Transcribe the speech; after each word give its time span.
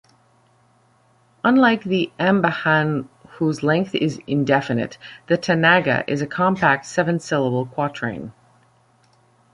Unlike 1.43 1.83
the 1.83 2.11
ambahan 2.19 3.07
whose 3.33 3.61
length 3.61 3.93
is 3.93 4.19
indefinite, 4.25 4.97
the 5.27 5.37
tanaga 5.37 6.03
is 6.07 6.23
a 6.23 6.25
compact 6.25 6.87
seven-syllable 6.87 7.67
quatrain. 7.67 8.33